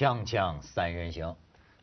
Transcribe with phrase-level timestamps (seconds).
[0.00, 1.36] 锵锵三人行，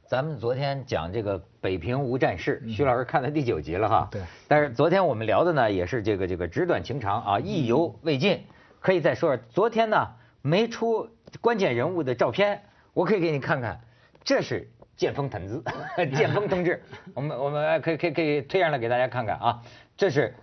[0.08, 4.08] 咱们昨天讲这个北平无战事，徐老师看了第九集了哈。
[4.10, 4.24] 对。
[4.48, 8.44] 但是昨天我们聊的呢，也是这个这个纸短情长啊，意犹未尽。
[8.80, 11.08] 可以再说说，昨天呢没出
[11.42, 12.64] 关键人物的照片，
[12.96, 13.80] 我可以给你看看，
[14.24, 15.64] 这是剑锋谈资，
[16.18, 16.82] 剑锋同志，
[17.14, 19.62] 我们我们可以可以可以推上来给大家看看啊，
[19.96, 20.34] 这是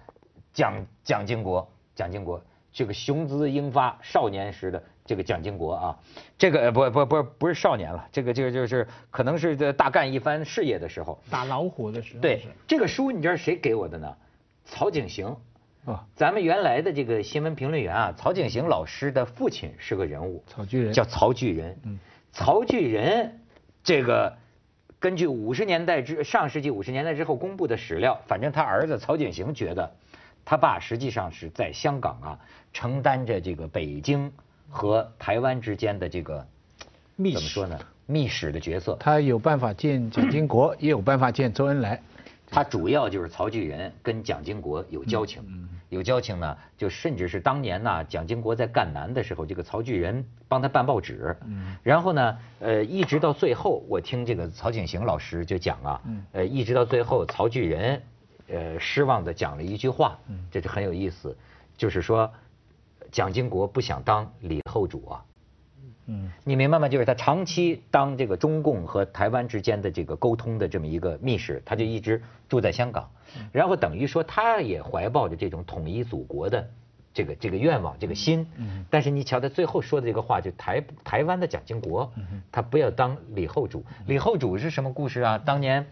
[0.52, 2.40] 蒋蒋经国，蒋经国
[2.72, 4.80] 这个雄姿英发少年时的。
[5.04, 5.98] 这个蒋经国啊，
[6.38, 12.20] 这个不不不不是少年了，这个这个就是可能是在大干一番事业的时候，打老虎的时候。
[12.20, 14.16] 对，这个书你知道谁给我的呢？
[14.64, 15.36] 曹景行
[15.84, 21.78] 啊，咱们原来的这个新闻评论员啊，曹景行老师的父亲是个人物，曹巨人叫曹巨人。
[21.84, 21.98] 嗯，
[22.32, 23.40] 曹巨人
[23.82, 24.34] 这个
[24.98, 29.94] 根据五十年代之上世纪五十年代之后公布的史料，反正他儿子曹景行觉得，
[30.46, 32.38] 他爸实际上是在香港啊
[32.72, 34.32] 承担着这个北京。
[34.68, 36.46] 和台湾之间的这个
[37.16, 37.78] 密怎么说呢？
[38.06, 42.02] 密使的角色，他有办法见蒋经国， 也有办法见周恩来。
[42.46, 45.42] 他主要就是曹巨仁跟蒋经国有交情，
[45.88, 51.34] 有交情呢，就甚至是当年呢，蒋经国在赣南的时候，这个曹巨仁帮他办报纸。
[51.82, 56.00] 然后呢，呃，一直到最后，我听这个曹景行老师就讲啊，
[56.32, 58.02] 呃，一直到最后，曹巨仁
[58.48, 60.18] 呃失望的讲了一句话，
[60.50, 61.34] 这就很有意思，
[61.76, 62.30] 就是说。
[63.14, 65.24] 蒋经国不想当李后主啊，
[66.06, 66.88] 嗯，你明白吗？
[66.88, 73.08] 就是他长期当这个中共和台湾之间的这个沟通的这么一个密使，他就一直住在香港，
[73.52, 76.68] 然后等于说他也怀抱着这种统一祖国的
[77.12, 82.12] 这个这个愿望、这个心，嗯，但是你瞧他最后说的这个话，就台台湾的蒋经国，
[82.50, 85.38] 他不要当李后主，李后主是什么故事啊？
[85.38, 85.86] 当年。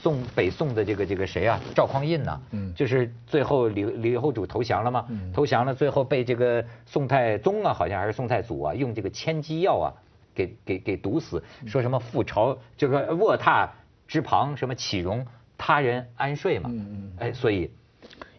[0.00, 1.60] 宋北宋的这个这个谁啊？
[1.74, 5.06] 赵匡胤呐，嗯，就是最后李李后主投降了吗？
[5.32, 9.94] 投降了，最后被这个宋太宗啊，好像还是宋太祖啊，用这个千机药啊，
[10.34, 13.68] 给给给毒死，说什么覆巢，就是说卧榻
[14.08, 15.24] 之旁，什么岂容
[15.56, 16.68] 他人安睡嘛？
[16.72, 17.70] 嗯嗯，哎，所以，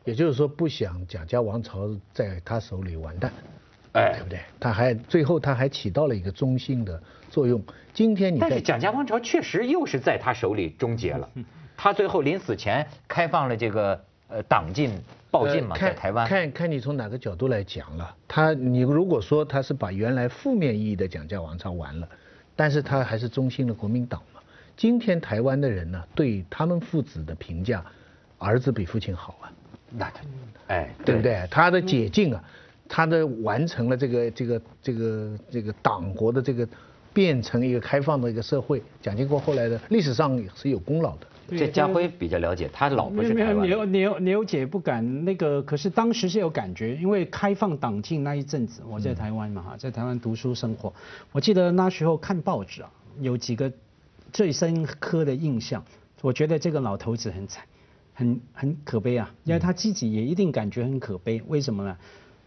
[0.03, 3.31] 也就是说不想蒋家王朝在他手里完蛋，
[3.94, 4.40] 哎，对不对？
[4.59, 7.02] 他还最后他还起到了一个中心的。
[7.30, 7.59] 作用。
[7.96, 11.28] 今天你但是蒋家王朝确实又是在他手里终结了。
[11.76, 14.92] 他最后临死前开放了这个呃党禁
[15.31, 16.28] 报禁嘛，在台湾。
[16.28, 18.16] 看看你从哪个角度来讲了。
[18.28, 22.08] 他你如果说他是把原来负面意义的蒋家王朝完了，
[22.56, 24.40] 但是他还是中心的国民党嘛。
[24.78, 27.84] 今天台湾的人呢，对他们父子的评价，
[28.38, 29.52] 儿子比父亲好啊。
[29.90, 30.22] 那他，
[30.68, 31.48] 哎，对不对？
[31.50, 32.44] 他的解禁啊，
[32.94, 36.68] 他的完成了这个这个这个这个党国的这个。
[37.16, 41.28] 变成一个开放的一个社会，蒋经国后来的历史上是有功劳的。
[41.48, 43.68] 这家辉比较了解，他老婆是台湾。
[43.68, 50.92] 牛牛牛姐不敢那个，可是当时是有感觉，因为开放党禁那一阵子，我在台湾嘛哈，在台湾读书生活，
[51.31, 52.90] 我记得那时候看报纸啊，
[53.22, 53.72] 有几个
[54.31, 55.86] 最深刻的印象，
[56.24, 57.64] 我觉得这个老头子很惨，
[58.16, 61.96] 很很可悲啊，因为他自己也一定感觉很可悲，为什么呢？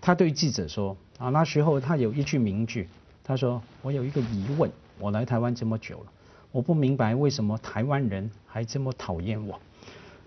[0.06, 2.86] 他对记者说啊，那时候他有一句名句。
[3.24, 6.04] 他说：“我有一个疑问，我来台湾这么久了，
[6.52, 9.58] 我不明白为什么台湾人还这么讨厌我。”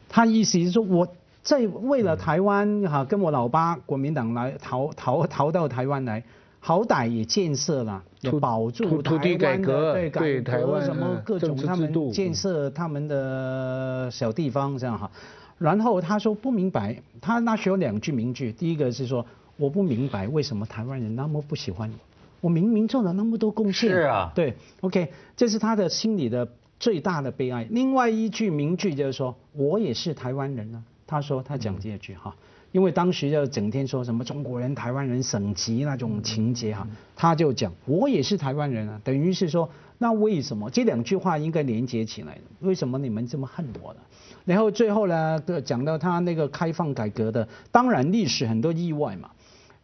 [0.09, 1.07] 他意思是说，我
[1.41, 6.21] 在为了台湾哈，跟我老爸国民党来逃逃逃到台湾来，
[6.59, 15.09] 好歹也建设了，也保住土地改革，对台湾什么各种他们建设他们的小地方这样哈。
[15.57, 19.25] 然后他说不明白，他那时候两句名句，第一个是说
[19.59, 21.95] 我不明白为什么台湾人那么不喜欢你。
[22.41, 26.47] 我明明做了那么多贡献，是啊，对，OK，这是他的心里的
[26.79, 27.67] 最大的悲哀。
[27.69, 30.81] 另外一句名句就是说，我也是台湾人啊。
[31.05, 32.33] 他说他讲这句哈，
[32.71, 42.41] 因为当时就整天说什么中国人、台湾人省级那种情节哈，他就讲我也是台湾人啊，等于是说那为什么这两句话应该连接起来的？
[42.61, 43.99] 为什么你们这么恨我呢？
[44.45, 49.31] 然后最后呢，讲到他那个开放改革的，当然历史很多意外嘛，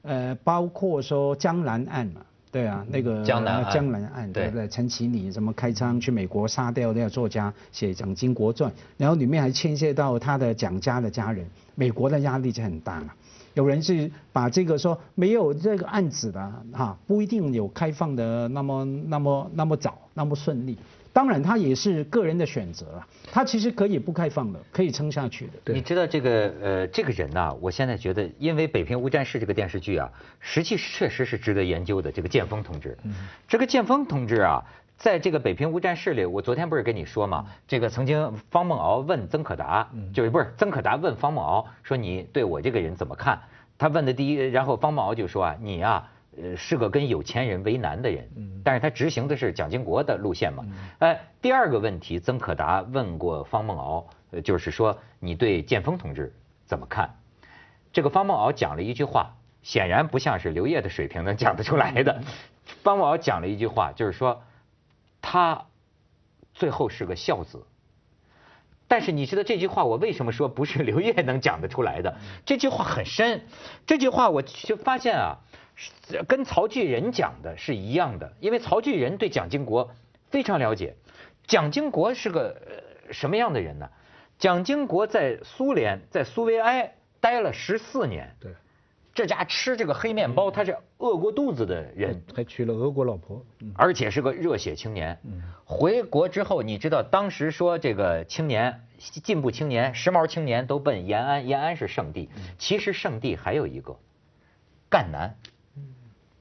[0.05, 2.21] 呃，包括说江南案嘛。
[2.51, 4.65] 对啊，那个江南江南案，对不对？
[4.69, 13.13] 陈其礼什么开仓去美国杀掉那个作家，写《蒋经国传》，然后里面还牵涉到他的蒋家的家人，美国的压力就很大了。
[13.55, 20.77] 有人是把这个说没有这个案子的哈，不一定有开放的那么那么那么早那么顺利。
[21.15, 23.07] 当然，他也是个人的选择了。
[23.31, 25.73] 他其实可以不开放的，可以撑下去的。
[25.73, 32.11] 你知道这个呃，这个人呐，我现在觉得，因为《北平无战事》这个电视剧啊，实际确实是值得研究的。
[32.11, 32.97] 这个剑锋同志，
[33.47, 34.61] 这个剑锋同志啊，
[34.97, 43.39] 在这个《北平无战事》里，我昨天不是跟你说嘛，这个曾经方孟敖问曾可达，就是不是曾可达问方孟敖说你对我这个人怎么看？
[43.77, 46.11] 他问的第一，然后方孟敖就说啊，你啊。
[46.41, 48.29] 呃，是个跟有钱人为难的人，
[48.63, 50.65] 但是他执行的是蒋经国的路线嘛。
[50.99, 54.07] 哎，第二个问题，曾可达问过方孟敖，
[54.43, 56.33] 就是说你对建峰同志
[56.65, 57.09] 怎么看？
[57.93, 62.21] 这个方孟敖讲了一句话，显然不像是刘烨的水平能讲得出来的。
[62.83, 64.43] 方孟敖讲了一句话，就是说
[65.21, 65.65] 他
[66.53, 67.65] 最后是个孝子。
[68.95, 72.15] 但是你知道这句话我为什么说不是刘烨能讲得出来的？
[72.47, 73.41] 这句话很深，
[73.85, 75.39] 这句话我就发现啊，
[76.29, 79.91] 跟曹巨人讲的是一样的，因为曹巨人对蒋经国
[80.29, 80.95] 非常了解。
[81.45, 82.55] 蒋经国是个
[83.11, 83.89] 什么样的人呢？
[84.39, 88.33] 蒋经国在苏联，在苏维埃待了十四年。
[88.39, 88.53] 对。
[89.15, 93.41] 这家吃这个黑面包，他是饿过肚子的人，还娶了俄国老婆，
[93.73, 95.17] 而且是个热血青年。
[95.63, 102.29] 回国之后，你知道当时说这个青年、进步青年、时髦青年都奔延安，延安是圣地。
[102.57, 103.97] 其实圣地还有一个
[104.89, 105.33] 赣南，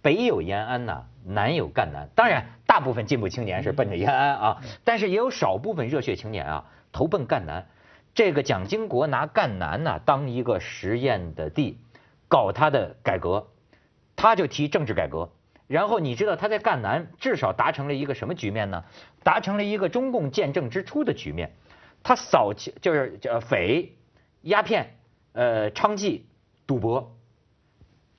[0.02, 2.08] 北有延安呐，南有赣南。
[2.16, 7.68] 当然，大部分进步青年是奔着延安啊，但是也有少部分热血青年啊投奔赣南。
[8.14, 11.78] 这个蒋经国拿赣南呐当一个实验的地。
[12.28, 13.48] 搞他的改革，
[14.16, 15.30] 他就提政治改革，
[15.66, 18.84] 然后你知道他在赣南至少达成了一个什么局面呢？
[19.22, 21.52] 达成了一个中共建政之初的局面，
[22.02, 23.96] 他扫清就是叫匪、
[24.42, 24.96] 鸦片、
[25.32, 26.22] 呃娼妓、
[26.66, 27.16] 赌博，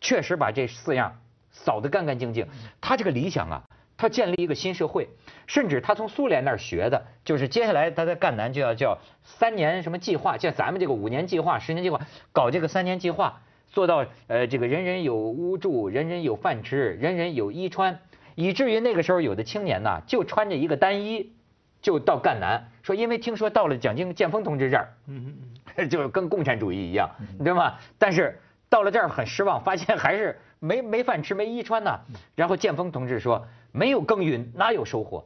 [0.02, 1.20] 确实把这四样
[1.52, 2.48] 扫得干干净净。
[2.82, 3.64] 他这个理想啊，
[3.98, 5.10] 他建立一个新社会，
[5.46, 13.42] 甚至他从苏联那儿学的，就是接下来他在赣南就要叫三年什么计划，像咱们这个五年计划、十年计划，搞这个三年计划。
[13.76, 18.00] 做到呃，这个人人有屋住，人人有饭吃，人人有衣穿，
[18.34, 21.34] 以至于那个时候有的青年呐，就穿着一个单衣，
[21.82, 25.38] 就到赣南，说因为听说到了蒋经建峰同志这儿，嗯嗯
[25.76, 27.74] 嗯， 就跟共产主义一样，你知道吗？
[27.98, 28.40] 但是
[28.70, 32.00] 到了这儿很失望，发现还是没没饭吃，没衣穿呐。
[32.34, 35.26] 然后建峰同志说，没有耕耘哪有收获？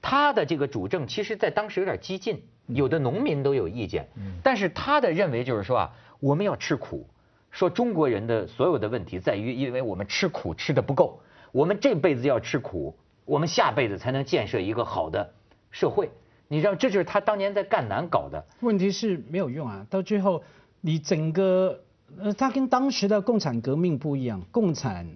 [0.00, 4.06] 他的这个主政，其实在当时有点激进，有的农民都有意见，
[4.44, 5.90] 但是他的认为就是说啊，
[6.20, 7.04] 我们要吃苦。
[7.50, 11.20] 说中国人的所有的问题在于，因为我们吃苦吃的不够，
[11.52, 15.32] 我们这辈子要吃苦，我们下辈子才能建设一个好的
[15.70, 16.10] 社会。
[16.48, 18.44] 你知道，这就是他当年在赣南搞的。
[18.60, 20.42] 问题是没有用啊，到最后
[20.80, 21.80] 你整个
[22.18, 25.06] 呃，他跟当时的共产革命不一样，共产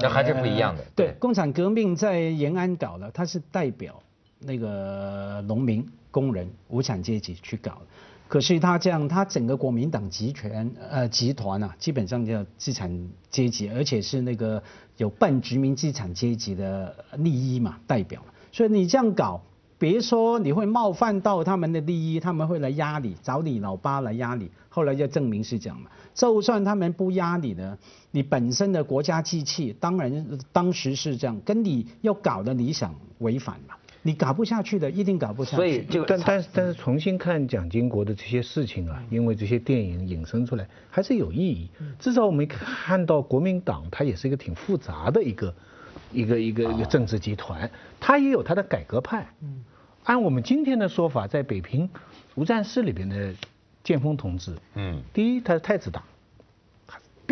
[0.00, 0.84] 那还是不一样的。
[0.94, 4.00] 对，共产革命在延安搞的，他是代表
[4.38, 7.82] 那个农民、工人、无产阶级去搞。
[8.32, 14.62] 可是他这样，他整个国民党集权呃集团啊，基本上叫资产阶级，而且是那个
[14.96, 18.22] 有半殖民资产阶级的利益嘛代表。
[18.50, 19.42] 所以你这样搞，
[19.76, 24.50] 别说你会冒犯到他们的利益，他们会来压你，找你老爸来压你。
[24.70, 25.90] 后来就证明是这样嘛。
[26.14, 27.76] 就算他们不压你呢，
[28.12, 33.74] 你本身的国家机器，当然当时是这样，跟你要搞的理想违反嘛。
[34.02, 35.56] 你搞不下去的，一定搞不下去。
[35.56, 41.70] 所以就但但是但是重新看蒋经国的这些事情啊，因为这些电影引申出来还是有意义。
[41.98, 45.54] 至少我们看到国民党，它也是一个挺复杂的一个
[46.12, 47.70] 一个一个一个政治集团，
[48.00, 49.26] 它也有它的改革派。
[49.40, 49.64] 嗯。
[50.04, 51.88] 按我们今天的说法，在北平
[52.34, 53.32] 无战事里边的
[53.84, 56.02] 建峰同志，嗯，第一他是太子党。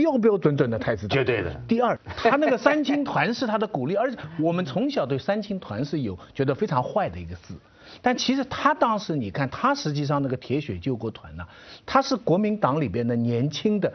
[0.01, 1.55] 标标准准的太子党，绝对的。
[1.69, 7.55] 第二，他那个三青团是他的鼓励，而且我们从小对三青团是有觉得非常坏的一个字。
[8.01, 11.45] 但其实他当时，你看他实际上那个铁血救国团呢，
[11.85, 13.93] 他是国民党里边的年轻的，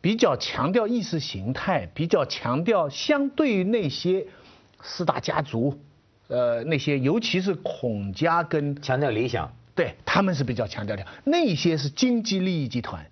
[0.00, 4.24] 比较强调意识形态，比较强调相对于那些
[4.80, 5.76] 四大家族，
[6.28, 13.04] 呃，那些尤其是孔家跟强调理想，对他们是比较强调的，那些是经济利益集团。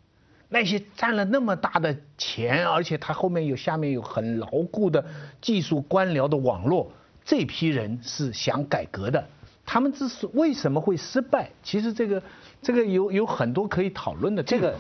[0.53, 5.03] 那些占了那么大的钱，而且他后面有下面有很牢固的
[5.41, 6.93] 技术官僚的网络，
[7.25, 9.25] 这批人是想改革的。
[9.73, 12.21] 他们之所为什么会失败，其实这个
[12.61, 14.43] 这个有有很多可以讨论的。
[14.43, 14.75] 这个，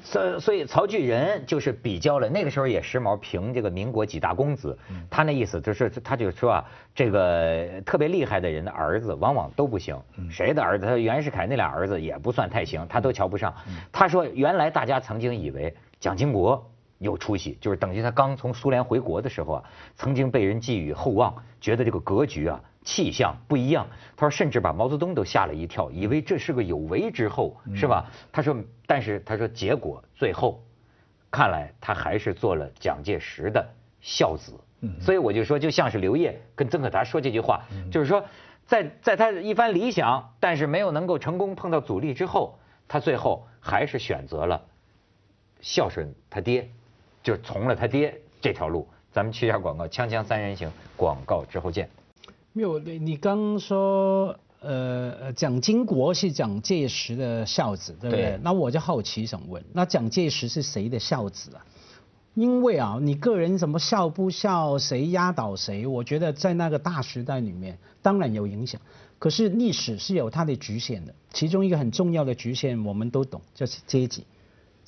[0.00, 4.78] 所所以曹巨仁就是比较了那个时候也时髦评这个民国几大公子，
[5.10, 6.64] 他那意思就是他就说啊，
[6.94, 10.86] 这个特别厉害的人的儿子往往都不行，谁的儿子？
[10.86, 13.52] 他袁世凯那俩儿子也不算太行，他都瞧不上。
[13.90, 16.64] 他说原来大家曾经以为蒋经国
[16.98, 19.64] 有出息，就是等于他刚从苏联回国的时候啊，
[19.96, 22.60] 曾经被人寄予厚望，觉得这个格局啊。
[22.84, 23.86] 气象不一样，
[24.16, 28.10] 他说甚至把毛泽东都吓了一跳，以为这是个有为之后，是吧？
[28.32, 30.64] 他说，但是他说结果最后，
[31.30, 33.68] 看来他还是做了蒋介石的
[34.00, 34.54] 孝子。
[35.02, 38.24] 所以我就说，就像是刘烨跟曾可达说这句话，就是说，
[38.64, 44.64] 在在他一番理想，但是没有能够成功碰到阻力之后，他最后还是选择了
[45.60, 46.70] 孝顺他爹，
[47.28, 48.88] 就从了他爹这条路。
[49.12, 51.86] 咱们去一下广告，锵锵三人行，广告之后见。
[52.54, 58.40] 没有，你刚说呃，蒋经国是蒋介石的孝子，对不对？
[58.42, 61.62] 那我就好奇想问，那蒋介石是谁的孝子啊？
[62.32, 65.86] 因为啊，你个人怎么孝不孝，谁压倒谁？
[65.86, 68.80] 我觉得在那个大时代里面，当然有影响。
[69.18, 74.24] 可是历史是有它的局限的，其中一个很重要的局限，我们都懂，就是阶级。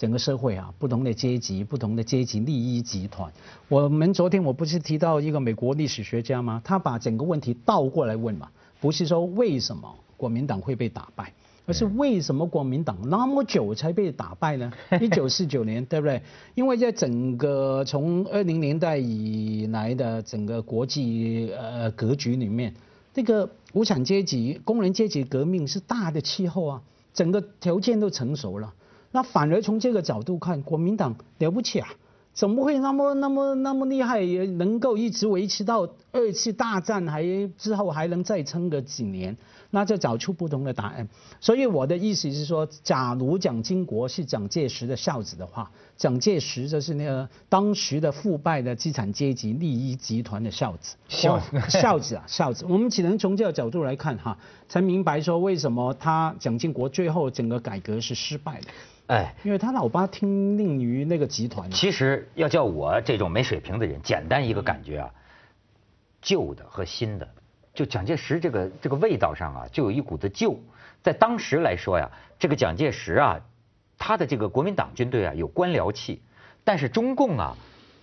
[0.01, 3.31] 整个社会啊，不同的阶级，不同的阶级利益集团。
[3.69, 6.59] 我们昨天我不是提到一个美国历史学家吗？
[6.65, 8.49] 他把整个问题倒过来问嘛，
[8.81, 11.31] 不是说为什么国民党会被打败，
[11.67, 14.73] 而是为什么国民党那么久才被打败呢？
[15.03, 16.23] 一九四九年，对不对？
[16.55, 22.73] 因为在整个从二零年代以来的整个国际呃格局里面，
[23.13, 28.73] 这个无产阶级、工人阶级革命是大的气候啊，整个条件都成熟了。
[29.13, 31.89] 那反而从这个角度看，国民党了不起啊，
[32.33, 37.25] 怎么会那么那么那么厉害，也能够一直维持到二次大战还
[37.59, 39.37] 之后还能再撑个几年？
[39.73, 41.09] 那就找出不同的答案。
[41.41, 50.97] 所以我的意思是说，假如蒋经国是蒋介石的孝子的话，蒋介石就是那个当时的腐败的资产阶级利益集团的孝子。
[51.09, 52.65] 孝子，孝子啊，孝子。
[52.69, 54.37] 我们只能从这个角度来看哈，
[54.69, 58.67] 才明白说为什么他蒋经国最后整个改革是失败的。
[59.11, 61.69] 哎，因为他老爸听令于那个集团。
[61.69, 65.11] 其实要叫我这种没水平的人，简单一个感觉啊，
[66.23, 67.29] 旧的和新的，
[67.75, 70.57] 就蒋介石这个这个味道上啊，就有一股子旧。
[71.03, 73.41] 在当时来说呀，这个蒋介石啊，
[73.99, 76.23] 他的这个国民党军队啊有官僚气，
[76.63, 77.57] 但是中共啊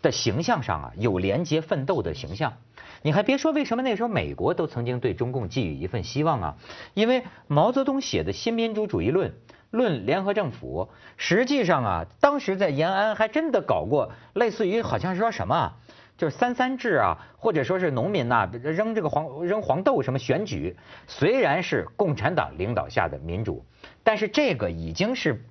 [0.08, 2.54] 的形象上啊有廉洁奋斗的形象。
[3.02, 6.56] 你还别说，为什么那时候美国都曾经对中共寄予一份希望啊？
[6.94, 9.34] 因为毛泽东写的新民主主义论。
[9.70, 10.88] 论联合政府，
[11.18, 15.74] 实际上啊，当时在延安还真的搞过类似于好像说什么，
[16.18, 23.66] 就是三三制啊，或者说是农民呐扔这个黄扔黄豆什么选举，虽然是共产党领导下的民主，
[24.06, 25.44] 但是这个已经是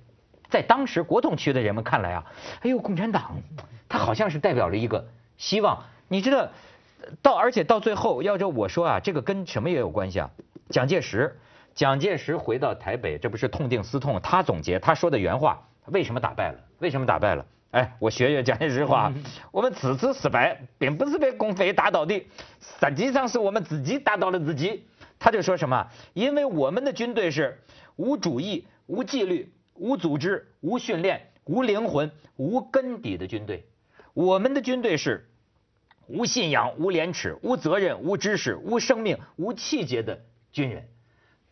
[0.49, 2.25] 在当时国统区的人们看来啊，
[2.61, 3.37] 哎呦，共产党，
[3.89, 5.83] 他好像是代表了一个希望。
[6.07, 6.49] 你知道，
[7.21, 10.29] 到而且到最后，要照我说啊，这个跟什么也有关系啊，
[10.69, 11.37] 蒋介石。
[11.75, 14.19] 蒋介石回到台北，这不是痛定思痛？
[14.19, 16.59] 他总结他说的原话：为什么打败了？
[16.79, 17.45] 为什么打败了？
[17.69, 19.13] 哎，我学学蒋介石话：
[19.51, 22.25] 我们此次失败，并不是被共匪打倒的，
[22.79, 24.85] 实际上是我们自己打倒了自己。
[25.19, 25.87] 他就说什么？
[26.13, 27.61] 因为我们的军队是
[27.95, 33.65] 无主义、无纪律、无组织、无训练、无灵魂、无根底的军队。
[34.13, 35.29] 我们的军队是
[36.07, 40.87] 无信仰、无廉耻、无责任、无知识、无生命、无气节的军人。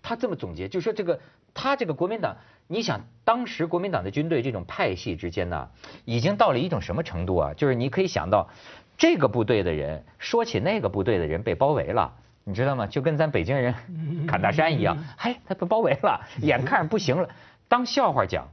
[0.01, 1.20] 他这么总结，就说这个
[1.53, 5.70] 他这个国民党，你想当时国民党的军队这种派系之间呢，
[6.05, 7.53] 已经到了一种什么程度啊？
[7.55, 8.50] 就是你可以想到，
[8.98, 12.13] 这个部队的人说起那个部队的人被包围了，
[12.44, 12.86] 你知道吗？
[12.86, 13.74] 就跟咱北京人
[14.27, 17.27] 砍大山一样， 嘿，他被包围了，眼看着不行了，
[17.67, 18.48] 当笑话讲。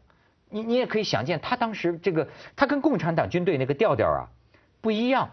[0.50, 4.28] 你你也可以想见，他当时这个他跟共产党军队那个调调啊
[4.80, 5.30] 不一样，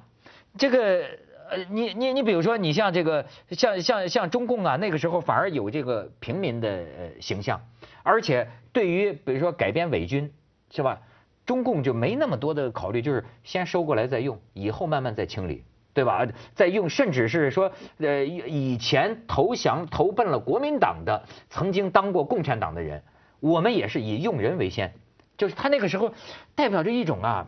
[0.57, 1.05] 这个。
[1.51, 7.59] 呃，你你你比如说，你像这个，像像像中共啊，那个时候反而有这个平民的呃形象，
[8.03, 10.31] 而且对于比如说改编伪军，
[10.69, 11.01] 是吧？
[11.47, 16.23] 中共就没那么多的考虑，就是先收过来再用，以后慢慢再清理，对吧？
[16.53, 23.01] 再用，甚至是说，呃，以前投降投奔了国民党的，曾经当过共产党的人，
[23.39, 24.93] 我们也是以用人为先，
[25.37, 26.13] 就是他那个时候
[26.55, 27.47] 代表着一种啊，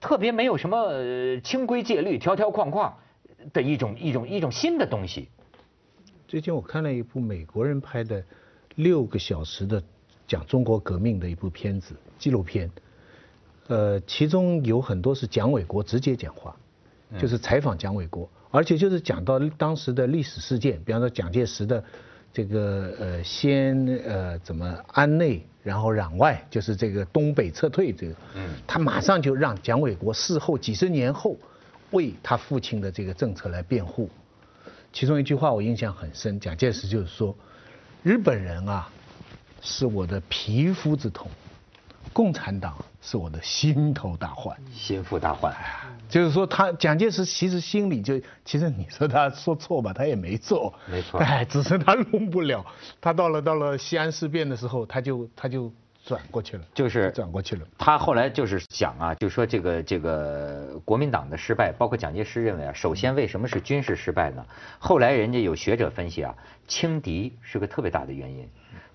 [0.00, 2.94] 特别没有什么清规戒律、条条框框。
[3.52, 5.28] 的一种一种一种新的东西。
[6.26, 8.22] 最近我看了一部美国人拍的
[8.74, 9.80] 六个小时的
[10.26, 12.68] 讲中国革命的一部片子纪录片，
[13.68, 16.54] 呃，其中有很多是蒋纬国直接讲话，
[17.16, 21.82] 就是采访蒋纬国，而且就是讲到当时的历史事件，比方说蒋介石的
[22.32, 31.36] 这个呃先呃怎么安内，然后攘外，就是这个东北撤退这个，嗯，他马上就让蒋纬国事后几十年后。
[31.90, 34.10] 为他父亲的这个政策来辩护，
[34.92, 37.34] 其中一句话我印象很深，蒋介石就是说，
[38.02, 38.86] 日本人啊
[39.62, 41.30] 是我的皮肤之痛，
[42.12, 44.56] 共产党是我的心头大患。
[44.72, 45.54] 心腹大患，
[46.08, 52.64] 就是说他蒋介石其实心里就，其实你说他说错吧，他也没错，没错，哎，只是他弄不了。
[53.00, 55.72] 他到了到了西安事变的时候，他就他就。
[56.04, 57.66] 转过去了，就是转过去了。
[57.76, 64.42] 他后来就是想啊，就说这个这个国民党的失败，包括蒋介石认为啊，首先为什么是军事失败呢？
[64.78, 66.34] 后来人家有学者分析啊，
[66.66, 68.48] 轻敌是个特别大的原因。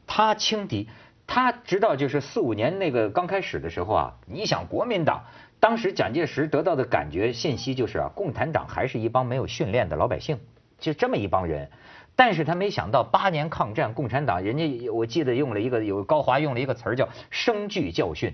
[0.07, 0.89] 他轻敌，
[1.25, 5.23] 他直到就是四五年那个刚开始的时候啊，你想国民党
[5.59, 10.37] 当时蒋介石得到的感觉信息就是啊，共产党还是一帮没有训练的老百姓，
[10.79, 11.69] 就这么一帮人。
[12.15, 18.31] 但是他没想到八年抗战，共产党人家我记得用了一个有高华用了一个词儿叫生具教训，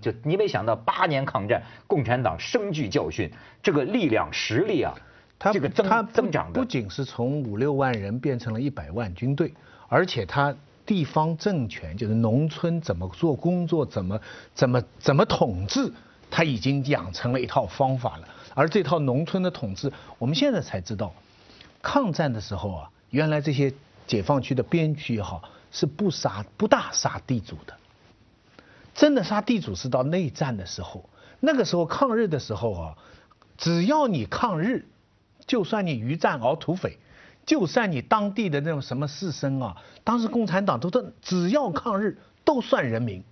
[0.00, 3.30] 就你没想到八年抗战，共产党生具教训，
[3.62, 4.92] 这个力量实力啊，
[5.38, 9.54] 它这个增长的不仅是从五六万人变成了一百万军队，
[9.86, 10.52] 而且它
[10.90, 14.20] 地方政权就是农村怎么做工作，怎么
[14.56, 15.92] 怎么怎么统治，
[16.32, 18.26] 他已经养成了一套方法了。
[18.56, 21.14] 而这套农村的统治，我们现在才知道，
[21.80, 23.72] 抗战的时候啊，原来这些
[24.08, 27.76] 解放区的边区也好，是不杀不大杀地主的。
[28.92, 32.98] 真的杀地主是到内战的时候，那个时候抗日的时候啊，
[33.56, 34.88] 只要你抗日，
[35.46, 36.98] 就算你余战熬土匪，
[37.50, 43.24] 就算你当地的那种什么士绅啊，当时共产党都说只要抗日都算人民，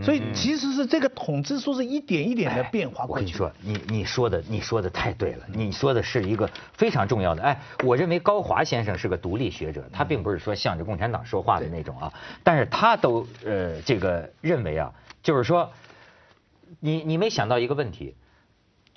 [0.00, 3.20] 所以其实是这个统治说是一点一点的变化过来。
[3.20, 7.42] 我跟你说，你你说的你说的太对了，你说的是一个非常重要的。
[7.42, 12.12] 哎，我认为高华先生是个独立学者，他并不是说向着共产党说话的那种啊，
[12.44, 15.72] 但是他都呃这个认为啊，就是说，
[16.78, 18.14] 你你没想到一个问题。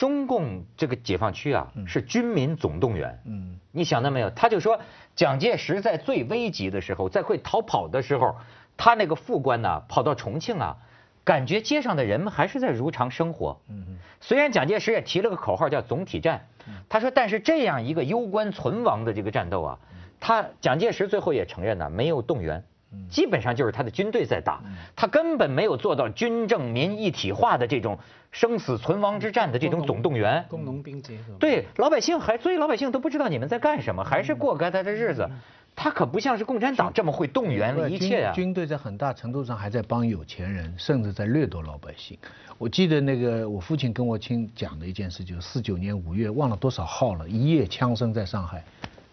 [0.02, 3.22] 中共这个解放区啊，是军民总动员。
[3.24, 4.32] 嗯，你想到没有？
[4.32, 4.80] 他就说，
[5.16, 8.36] 蒋介石在最危急的时候，在会逃跑的时候，
[8.76, 10.76] 他那个副官呢，跑到重庆啊，
[11.24, 13.62] 感觉街上的人们还是在如常生活。
[13.70, 13.98] 嗯嗯。
[14.20, 16.48] 虽然蒋介石也提了个口号叫总体战，
[16.90, 19.78] 他说，但是这样一个攸关存亡的这个战斗啊，
[20.20, 22.64] 他蒋介石最后也承认呢，没有动员。
[23.10, 24.62] 基本上就是他的军队在打，
[24.96, 27.98] 他根本没有做到军政民一体化的这种
[28.32, 30.46] 生死存亡之战的这种总动员。
[30.50, 31.34] 工农兵结合。
[31.40, 35.30] 对，老百姓还，所以老百姓都不知道你们在干什么，还是过该他的日子。
[35.74, 38.34] 他可不像是共产党这么会动员了一切啊。
[38.34, 42.18] 军队在很大程度上还在帮有钱人，甚至在掠夺老百姓。
[42.58, 48.62] 我记得那个我父亲跟我亲讲的一件事，就是四九年五月，忘了多少号了，一夜枪声在上海，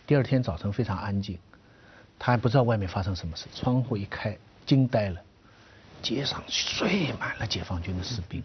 [0.04, 1.38] 第二天早晨非常安静。
[2.18, 5.20] 他还不知道外面发生什么事，窗户一开，惊呆了，
[6.02, 8.42] 街上睡满了解放军的士兵。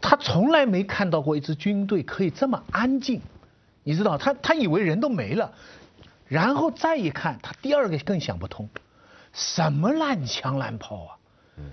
[0.00, 3.20] 他从来没看到过一支军队可以这么安静，
[3.82, 5.52] 你知道，他他以为人都没了，
[6.28, 8.68] 然后再一看，他第二个更想不通，
[9.32, 11.10] 什么烂枪烂炮啊，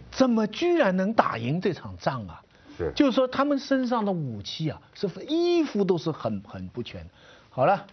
[0.10, 2.42] 怎么居然能打赢这场仗啊？
[2.78, 7.08] 是，就是说他们身上的武器啊，是衣服都是很很不全。
[7.50, 7.86] 好了，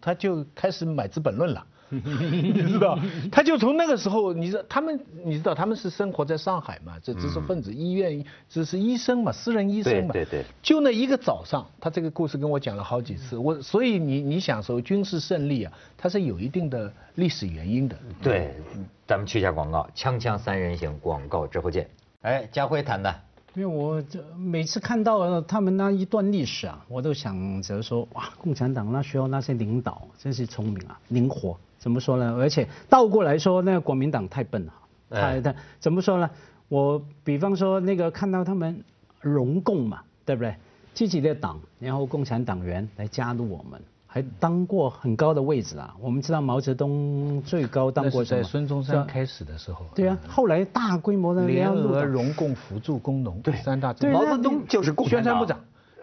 [0.00, 1.66] 他就开始买《资本论》了。
[2.30, 2.98] 你知道，
[3.30, 6.96] 他就从那个时候，你知道他们，你知道他们是生活在上海嘛？
[7.02, 10.12] 这知识分子医院，这是医生嘛，私人医生嘛。
[10.12, 10.44] 对对对。
[10.62, 13.36] 就那一个早上，他这个故事跟我讲了好几次。
[13.36, 17.98] 我所以你你想说军事胜利啊，它是有一定的历史原因的。
[18.22, 18.54] 对，
[19.06, 21.88] 咱们去一下广告，锵锵三人行广告之后见。
[22.22, 23.29] 哎，家辉谈的。
[23.54, 31.56] 因为我这每次看到他们那一段历史啊，我都想着说，哇，共产党那时候那些领导真是聪明啊，灵活。
[31.78, 32.36] 怎么说呢？
[32.38, 34.72] 而且倒过来说，那个国民党太笨了。
[35.10, 36.30] 太太怎么说呢？
[36.68, 38.84] 我比方说那个看到他们
[39.20, 40.54] 融共嘛，对不对？
[40.94, 43.80] 自己的党，然后共产党员来加入我们，
[44.12, 45.94] 还当过很高的位置啊。
[46.00, 48.42] 我们知道毛泽东最高当过什么？
[48.42, 49.86] 在孙中山开始的时候。
[49.94, 53.94] 对啊，后来大规模的联合融共扶助工农，对三大。
[54.12, 55.60] 毛泽东就是共产党部长。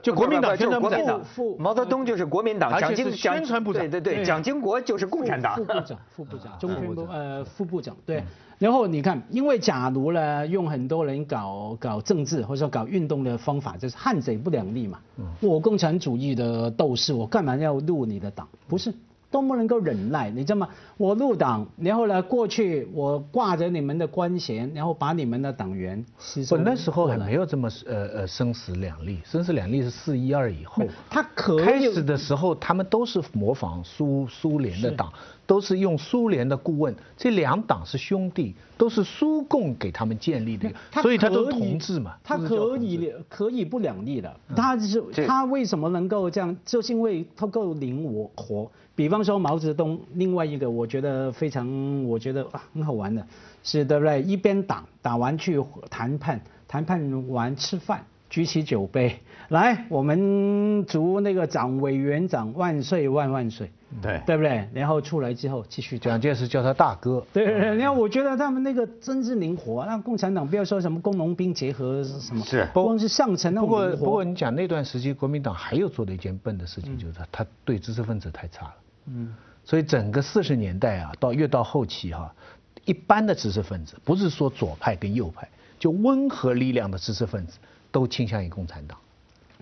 [0.07, 1.21] 就国民党就是国民党，
[1.59, 8.23] 毛泽东就是国民党，蒋经宣传部长，对对对，蒋经国就是共产党副部长，副部长，中宣部呃副部长，对。
[8.57, 14.97] 然后你看，因为假如呢，用很多人搞搞政治或者说搞运动的方法，就是汉贼不两立嘛。
[15.41, 18.47] 我共产主义的斗士，我干嘛要入你的党？
[18.65, 18.93] 不是。
[19.37, 20.67] 都不能够忍耐，你知道吗？
[20.97, 26.55] 我入党，然后呢，过去我挂着你们的官衔，然后把你们的党员牺牲。
[26.55, 26.57] 我。
[26.57, 30.83] 那时候还没有这么呃呃生死两立，生死两立是四一二以后。
[31.07, 35.13] 他可开始的时候，他们都是模仿苏苏联的党，
[35.47, 36.93] 都是用苏联的顾问。
[37.17, 42.15] 这两党是兄弟，都是苏共给他们建立的，所以他都同志嘛。
[42.23, 46.55] 他可以可以不两立的，他是他为什么能够这样？
[46.63, 48.03] 就是因为他够灵
[48.35, 48.69] 活。
[48.93, 53.25] 比方说毛泽东，另外一个我觉得非常，我觉得啊很好玩的，
[53.63, 54.21] 是对不对？
[54.23, 59.19] 一边打打完去谈判，谈判完吃饭，举起酒杯。
[59.49, 64.21] 来，我们祝那个长委员长万岁万万岁，对。
[64.25, 64.67] 对不对？
[64.73, 78.73] 然后出来之后继续蒋介石叫他大哥，对，你看我觉得他们那个真是灵活，那共产党不要说什么工农兵结合什么，是，光是上层那种不过不过你讲那段时期国民党还有做的一件笨的事情，就是他他对知识分子太差了。
[79.05, 82.35] 嗯，所以整个四十年代啊，到越到后期哈，
[82.83, 85.47] 一般的知识分子，不是说左派跟右派，
[85.79, 87.57] 就温和力量的知识分子
[87.97, 88.95] 都倾向于共产党，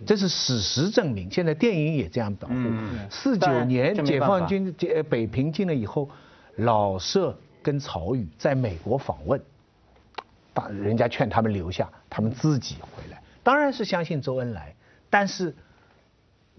[0.06, 1.32] 这是史实证明。
[1.32, 2.54] 现在电影也这样保护。
[3.10, 6.10] 四九年解放军解北平进了以后，
[6.58, 9.42] 老舍跟曹禺在美国访问，
[10.54, 14.76] 把人家劝他们留下，他们自己回来，当然是相信周恩来，
[15.10, 15.56] 但是。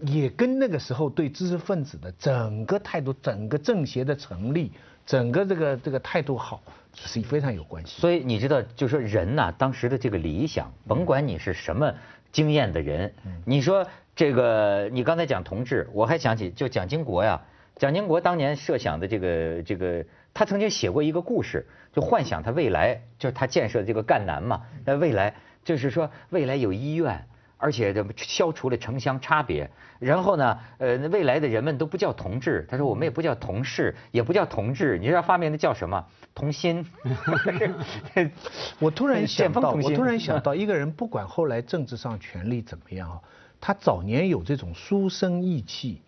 [0.01, 4.71] 也跟那个时候对知识分子的整个态度、整个政协的成立、
[5.07, 6.61] 整个这个这个态度好，
[6.93, 8.01] 是非常有关系。
[8.01, 11.93] 所以你知道，就说人呐，当时的这个理想，甭管你是什么
[12.33, 13.13] 经验的人，
[13.45, 17.41] 你说这个，你刚才讲同志，我还想起就蒋经国呀，
[17.77, 27.25] 蒋经国当年设想的这个这个，他曾经写过一个故事，就幻想他未来，就是他建设这个赣南嘛，那未来就是说未来有医院。
[27.57, 36.05] 而且这消除了城乡差别，然后呢，呃，未来的人们都不叫同志，他说我们也不叫同事，也不叫同志，你知道发明的叫什么？
[36.35, 36.85] 同心。
[38.79, 43.21] 我突然想到，我突然想到，一个人不管后来政治上权力怎么样啊，
[43.59, 46.01] 他早年有这种书生意气，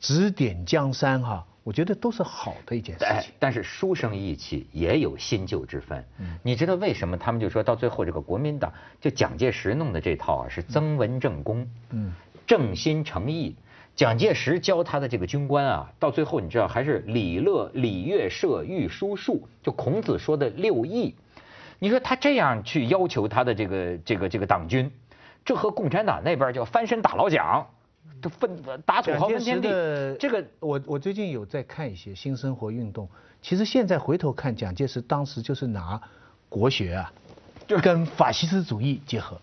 [0.00, 1.46] 指点江山哈。
[1.64, 6.04] 我觉得都是好的一件事情，但是书生意气也有新旧之分。
[6.42, 11.66] 你知道为什么他们就说到最后这个国民党就蒋介石弄的这套啊是增文正公，
[12.46, 13.54] 正心诚意。
[13.94, 21.14] 蒋介石教他的这个军官啊，到最后你知道还是礼乐礼乐射御书数，就孔子说的六艺。
[21.78, 24.90] 你说他这样去要求他的这个这个这个党军，
[25.44, 27.66] 这和共产党那边叫翻身打老蒋。
[28.20, 28.50] 这分
[28.84, 29.68] 打土豪分天地，
[30.18, 33.08] 这个我我最近有在看一些新生活运动。
[33.40, 36.00] 其实现在回头看，蒋介石当时就是拿
[36.48, 37.12] 国学啊，
[37.82, 39.40] 跟法西斯主义结合。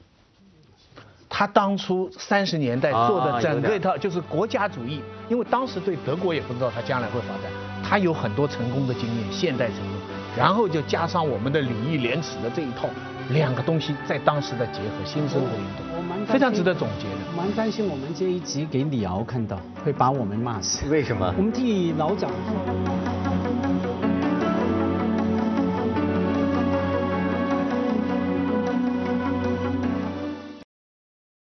[1.27, 7.51] 他当初三十年代做的整个一套就是国家主义，因为当时对德国也不知道他将来会发展，
[7.83, 9.95] 他有很多成功的经验，现代成功，
[10.35, 12.89] 然后就加上我们的礼义廉耻的这一套。
[13.29, 15.85] 两个东西在当时的结合，新生活运动，
[16.27, 17.37] 非常值得总结的。
[17.37, 20.87] 蛮担心我们这一集给李敖看到，会把我们骂死。
[20.89, 21.33] 为什么？
[21.37, 22.29] 我们替老蒋。